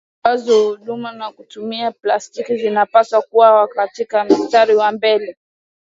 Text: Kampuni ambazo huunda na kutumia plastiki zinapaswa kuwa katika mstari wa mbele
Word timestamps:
Kampuni 0.23 0.53
ambazo 0.53 0.75
huunda 0.85 1.11
na 1.11 1.31
kutumia 1.31 1.91
plastiki 1.91 2.57
zinapaswa 2.57 3.21
kuwa 3.21 3.67
katika 3.67 4.23
mstari 4.23 4.75
wa 4.75 4.91
mbele 4.91 5.37